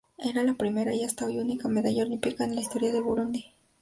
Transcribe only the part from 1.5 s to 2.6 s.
medalla olímpica en